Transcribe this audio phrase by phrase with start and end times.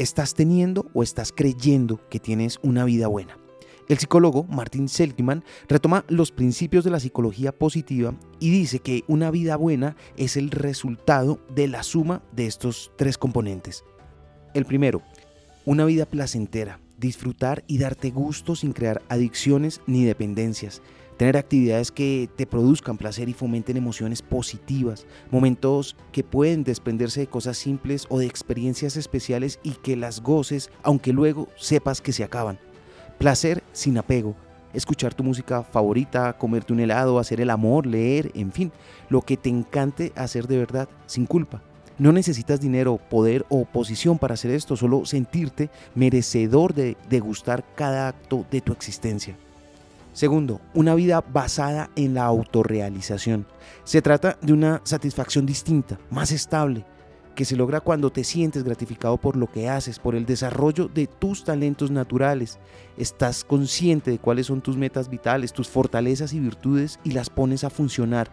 [0.00, 3.36] ¿Estás teniendo o estás creyendo que tienes una vida buena?
[3.86, 9.30] El psicólogo Martin Seligman retoma los principios de la psicología positiva y dice que una
[9.30, 13.84] vida buena es el resultado de la suma de estos tres componentes.
[14.54, 15.02] El primero,
[15.66, 20.80] una vida placentera, disfrutar y darte gusto sin crear adicciones ni dependencias
[21.20, 27.26] tener actividades que te produzcan placer y fomenten emociones positivas, momentos que pueden desprenderse de
[27.26, 32.24] cosas simples o de experiencias especiales y que las goces aunque luego sepas que se
[32.24, 32.58] acaban.
[33.18, 34.34] Placer sin apego,
[34.72, 38.72] escuchar tu música favorita, comerte un helado, hacer el amor, leer, en fin,
[39.10, 41.62] lo que te encante hacer de verdad sin culpa.
[41.98, 48.08] No necesitas dinero, poder o posición para hacer esto, solo sentirte merecedor de degustar cada
[48.08, 49.36] acto de tu existencia.
[50.12, 53.46] Segundo, una vida basada en la autorrealización.
[53.84, 56.84] Se trata de una satisfacción distinta, más estable,
[57.36, 61.06] que se logra cuando te sientes gratificado por lo que haces, por el desarrollo de
[61.06, 62.58] tus talentos naturales.
[62.98, 67.62] Estás consciente de cuáles son tus metas vitales, tus fortalezas y virtudes y las pones
[67.62, 68.28] a funcionar.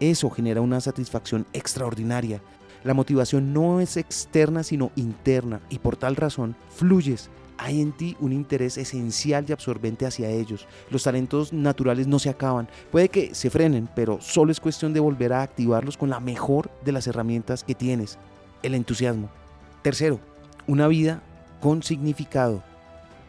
[0.00, 2.42] Eso genera una satisfacción extraordinaria.
[2.82, 7.30] La motivación no es externa sino interna y por tal razón fluyes
[7.62, 10.66] hay en ti un interés esencial y absorbente hacia ellos.
[10.90, 12.68] Los talentos naturales no se acaban.
[12.90, 16.70] Puede que se frenen, pero solo es cuestión de volver a activarlos con la mejor
[16.84, 18.18] de las herramientas que tienes,
[18.62, 19.30] el entusiasmo.
[19.82, 20.20] Tercero,
[20.66, 21.22] una vida
[21.60, 22.62] con significado.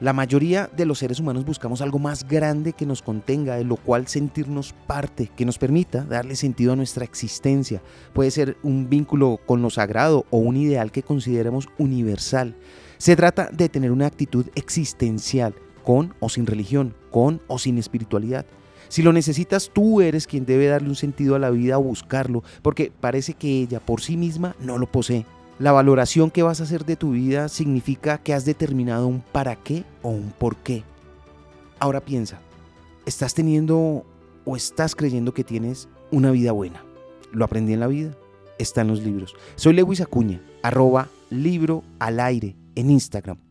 [0.00, 3.74] La mayoría de los seres humanos buscamos algo más grande que nos contenga, de lo
[3.74, 7.82] cual sentirnos parte, que nos permita darle sentido a nuestra existencia.
[8.12, 12.54] Puede ser un vínculo con lo sagrado o un ideal que consideremos universal.
[12.98, 18.46] Se trata de tener una actitud existencial, con o sin religión, con o sin espiritualidad.
[18.88, 22.44] Si lo necesitas, tú eres quien debe darle un sentido a la vida o buscarlo,
[22.62, 25.26] porque parece que ella por sí misma no lo posee.
[25.58, 29.56] La valoración que vas a hacer de tu vida significa que has determinado un para
[29.56, 30.84] qué o un por qué.
[31.80, 32.38] Ahora piensa,
[33.06, 34.06] ¿estás teniendo
[34.44, 36.84] o estás creyendo que tienes una vida buena?
[37.32, 38.16] Lo aprendí en la vida,
[38.58, 39.34] está en los libros.
[39.56, 43.47] Soy Lewis Acuña, arroba libro al aire en Instagram.